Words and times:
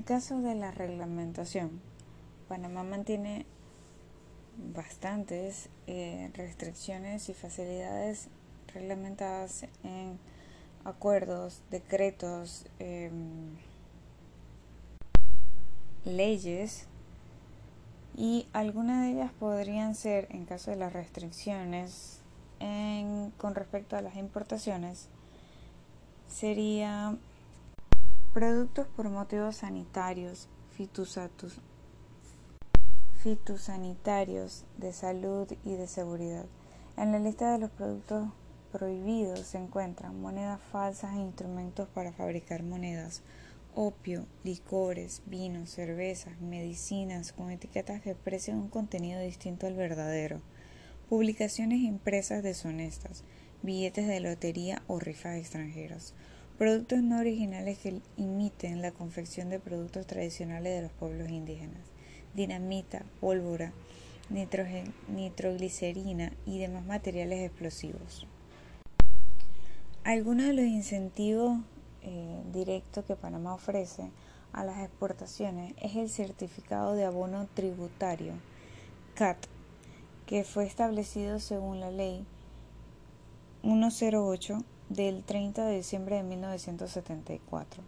el 0.00 0.06
caso 0.06 0.40
de 0.40 0.54
la 0.54 0.70
reglamentación, 0.70 1.78
Panamá 2.48 2.82
mantiene 2.84 3.44
bastantes 4.74 5.68
eh, 5.86 6.30
restricciones 6.32 7.28
y 7.28 7.34
facilidades 7.34 8.28
reglamentadas 8.72 9.66
en 9.84 10.18
acuerdos, 10.84 11.60
decretos, 11.70 12.64
em, 12.78 13.58
leyes 16.06 16.86
y 18.16 18.48
algunas 18.54 19.02
de 19.02 19.12
ellas 19.12 19.32
podrían 19.38 19.94
ser, 19.94 20.28
en 20.30 20.46
caso 20.46 20.70
de 20.70 20.78
las 20.78 20.94
restricciones 20.94 22.22
con 23.36 23.54
respecto 23.54 23.96
a 23.96 24.00
las 24.00 24.16
importaciones, 24.16 25.08
sería 26.26 27.18
productos 28.32 28.86
por 28.86 29.08
motivos 29.08 29.56
sanitarios, 29.56 30.48
fitosanitarios, 33.22 34.64
de 34.78 34.92
salud 34.92 35.48
y 35.64 35.74
de 35.74 35.88
seguridad. 35.88 36.46
En 36.96 37.10
la 37.10 37.18
lista 37.18 37.50
de 37.52 37.58
los 37.58 37.70
productos 37.70 38.28
prohibidos 38.70 39.40
se 39.40 39.58
encuentran 39.58 40.20
monedas 40.20 40.60
falsas 40.70 41.14
e 41.14 41.18
instrumentos 41.18 41.88
para 41.88 42.12
fabricar 42.12 42.62
monedas, 42.62 43.22
opio, 43.74 44.26
licores, 44.44 45.22
vinos, 45.26 45.70
cervezas, 45.70 46.40
medicinas 46.40 47.32
con 47.32 47.50
etiquetas 47.50 48.00
que 48.00 48.12
expresen 48.12 48.58
un 48.58 48.68
contenido 48.68 49.20
distinto 49.20 49.66
al 49.66 49.74
verdadero, 49.74 50.40
publicaciones 51.08 51.80
impresas 51.80 52.44
deshonestas, 52.44 53.24
billetes 53.62 54.06
de 54.06 54.20
lotería 54.20 54.82
o 54.86 55.00
rifas 55.00 55.36
extranjeros, 55.36 56.14
productos 56.60 57.02
no 57.02 57.18
originales 57.18 57.78
que 57.78 58.02
imiten 58.18 58.82
la 58.82 58.92
confección 58.92 59.48
de 59.48 59.58
productos 59.58 60.06
tradicionales 60.06 60.76
de 60.76 60.82
los 60.82 60.92
pueblos 60.92 61.30
indígenas, 61.30 61.80
dinamita, 62.34 63.06
pólvora, 63.18 63.72
nitroglicerina 65.08 66.34
y 66.44 66.58
demás 66.58 66.84
materiales 66.84 67.46
explosivos. 67.46 68.26
Algunos 70.04 70.48
de 70.48 70.52
los 70.52 70.66
incentivos 70.66 71.60
eh, 72.02 72.42
directo 72.52 73.06
que 73.06 73.16
Panamá 73.16 73.54
ofrece 73.54 74.10
a 74.52 74.62
las 74.62 74.80
exportaciones 74.80 75.72
es 75.80 75.96
el 75.96 76.10
certificado 76.10 76.92
de 76.92 77.06
abono 77.06 77.48
tributario 77.54 78.34
CAT, 79.14 79.38
que 80.26 80.44
fue 80.44 80.66
establecido 80.66 81.40
según 81.40 81.80
la 81.80 81.90
ley 81.90 82.26
108 83.62 84.62
del 84.90 85.24
30 85.24 85.64
de 85.64 85.76
diciembre 85.76 86.16
de 86.16 86.24
1974. 86.24 87.82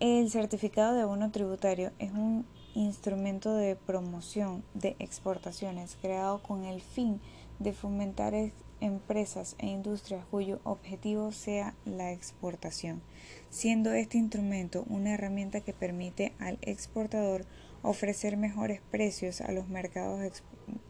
El 0.00 0.30
certificado 0.30 0.94
de 0.94 1.02
abono 1.02 1.30
tributario 1.30 1.92
es 1.98 2.10
un 2.10 2.46
instrumento 2.74 3.54
de 3.54 3.76
promoción 3.76 4.64
de 4.74 4.96
exportaciones 4.98 5.98
creado 6.00 6.42
con 6.42 6.64
el 6.64 6.80
fin 6.80 7.20
de 7.58 7.74
fomentar 7.74 8.34
empresas 8.80 9.56
e 9.58 9.66
industrias 9.66 10.24
cuyo 10.30 10.60
objetivo 10.64 11.32
sea 11.32 11.74
la 11.84 12.12
exportación, 12.12 13.02
siendo 13.50 13.92
este 13.92 14.16
instrumento 14.16 14.84
una 14.88 15.12
herramienta 15.12 15.60
que 15.60 15.74
permite 15.74 16.32
al 16.38 16.58
exportador 16.62 17.44
ofrecer 17.82 18.38
mejores 18.38 18.80
precios 18.90 19.42
a 19.42 19.52
los 19.52 19.68
mercados, 19.68 20.42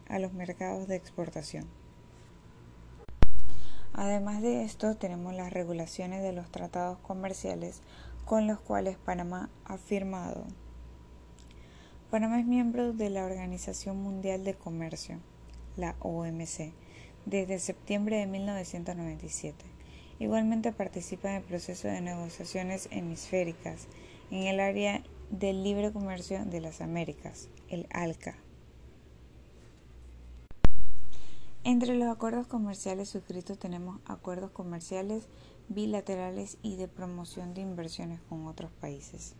a 0.08 0.19
los 0.20 0.33
mercados 0.33 0.86
de 0.86 0.95
exportación. 0.95 1.80
Además 3.92 4.41
de 4.41 4.64
esto, 4.64 4.96
tenemos 4.96 5.34
las 5.34 5.52
regulaciones 5.52 6.22
de 6.22 6.33
los 6.33 6.50
tratados 6.50 6.98
comerciales 6.98 7.83
con 8.24 8.46
los 8.46 8.60
cuales 8.60 8.96
Panamá 8.96 9.50
ha 9.64 9.77
firmado. 9.77 10.44
Panamá 12.11 12.41
es 12.41 12.46
miembro 12.46 12.92
de 12.92 13.11
la 13.11 13.24
Organización 13.24 14.01
Mundial 14.02 14.45
de 14.45 14.55
Comercio, 14.55 15.18
la 15.77 15.96
OMC, 16.01 16.73
desde 17.27 17.58
septiembre 17.58 18.17
de 18.17 18.27
1997. 18.27 19.64
Igualmente 20.18 20.72
participa 20.72 21.30
en 21.30 21.36
el 21.36 21.42
proceso 21.42 21.89
de 21.89 22.01
negociaciones 22.01 22.89
hemisféricas 22.90 23.89
en 24.30 24.45
el 24.45 24.61
área 24.61 25.02
del 25.30 25.64
libre 25.64 25.92
comercio 25.92 26.45
de 26.45 26.61
las 26.61 26.80
Américas, 26.80 27.48
el 27.68 27.86
ALCA. 27.90 28.36
Entre 31.62 31.94
los 31.94 32.08
acuerdos 32.08 32.46
comerciales 32.46 33.10
suscritos 33.10 33.58
tenemos 33.58 34.00
acuerdos 34.06 34.50
comerciales 34.50 35.28
bilaterales 35.68 36.56
y 36.62 36.76
de 36.76 36.88
promoción 36.88 37.52
de 37.52 37.60
inversiones 37.60 38.18
con 38.30 38.46
otros 38.46 38.70
países. 38.72 39.34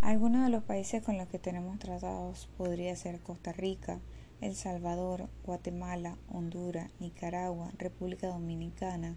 Algunos 0.00 0.44
de 0.44 0.50
los 0.50 0.62
países 0.62 1.02
con 1.02 1.18
los 1.18 1.26
que 1.26 1.40
tenemos 1.40 1.80
tratados 1.80 2.48
podría 2.56 2.94
ser 2.94 3.18
Costa 3.18 3.52
Rica, 3.52 3.98
el 4.40 4.54
Salvador, 4.54 5.28
Guatemala, 5.44 6.16
Honduras, 6.32 6.88
Nicaragua, 7.00 7.72
República 7.78 8.28
Dominicana, 8.28 9.16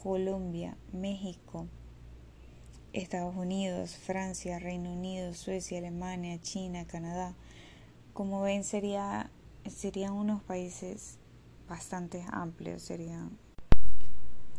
Colombia, 0.00 0.76
México, 0.92 1.66
Estados 2.92 3.34
Unidos, 3.34 3.96
Francia, 3.96 4.60
Reino 4.60 4.92
Unido, 4.92 5.34
Suecia, 5.34 5.78
Alemania, 5.78 6.40
China, 6.40 6.86
Canadá. 6.86 7.34
Como 8.12 8.40
ven, 8.40 8.62
sería, 8.62 9.32
serían 9.68 10.12
unos 10.12 10.44
países 10.44 11.18
bastante 11.72 12.22
amplios. 12.30 12.82
Serían. 12.82 13.38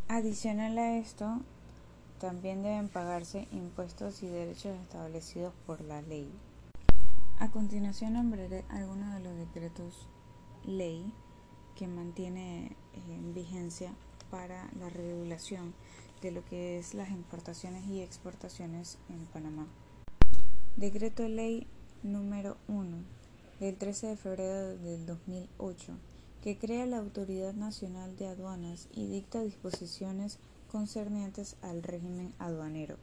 Adicional 0.07 0.75
a 0.79 0.97
esto, 0.97 1.41
también 2.19 2.63
deben 2.63 2.89
pagarse 2.89 3.47
impuestos 3.51 4.23
y 4.23 4.27
derechos 4.27 4.75
establecidos 4.81 5.53
por 5.67 5.81
la 5.81 6.01
ley. 6.01 6.27
A 7.37 7.51
continuación 7.51 8.13
nombraré 8.13 8.65
algunos 8.69 9.13
de 9.13 9.19
los 9.19 9.37
decretos 9.37 10.07
ley 10.65 11.13
que 11.75 11.87
mantiene 11.87 12.65
eh, 12.65 12.75
en 13.09 13.35
vigencia 13.35 13.93
para 14.31 14.67
la 14.79 14.89
regulación 14.89 15.75
de 16.23 16.31
lo 16.31 16.43
que 16.45 16.79
es 16.79 16.95
las 16.95 17.11
importaciones 17.11 17.85
y 17.85 18.01
exportaciones 18.01 18.97
en 19.09 19.23
Panamá. 19.27 19.67
Decreto 20.77 21.27
ley 21.27 21.67
número 22.01 22.57
1 22.67 22.97
del 23.59 23.77
13 23.77 24.07
de 24.07 24.17
febrero 24.17 24.77
del 24.79 25.05
2008 25.05 26.12
que 26.43 26.57
crea 26.57 26.85
la 26.85 26.97
Autoridad 26.97 27.53
Nacional 27.53 28.17
de 28.17 28.27
Aduanas 28.27 28.89
y 28.93 29.07
dicta 29.07 29.41
disposiciones 29.41 30.39
concernientes 30.69 31.55
al 31.61 31.81
régimen 31.81 32.33
aduanero. 32.37 32.97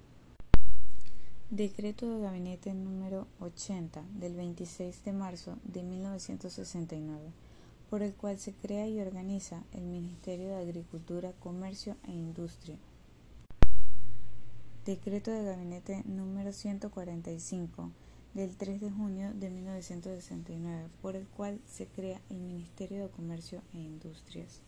Decreto 1.48 2.06
de 2.06 2.20
Gabinete 2.20 2.74
número 2.74 3.26
80 3.40 4.02
del 4.18 4.34
26 4.34 5.04
de 5.06 5.12
marzo 5.12 5.56
de 5.64 5.82
1969, 5.82 7.30
por 7.88 8.02
el 8.02 8.12
cual 8.12 8.38
se 8.38 8.52
crea 8.52 8.86
y 8.86 9.00
organiza 9.00 9.62
el 9.72 9.84
Ministerio 9.84 10.48
de 10.48 10.56
Agricultura, 10.56 11.32
Comercio 11.40 11.96
e 12.06 12.12
Industria. 12.12 12.76
Decreto 14.84 15.30
de 15.30 15.44
Gabinete 15.44 16.02
número 16.04 16.52
145 16.52 17.90
del 18.34 18.56
3 18.56 18.80
de 18.80 18.90
junio 18.90 19.32
de 19.34 19.50
1969, 19.50 20.88
por 21.02 21.16
el 21.16 21.26
cual 21.26 21.60
se 21.66 21.86
crea 21.86 22.20
el 22.30 22.38
Ministerio 22.38 23.02
de 23.02 23.10
Comercio 23.10 23.62
e 23.74 23.78
Industrias. 23.78 24.62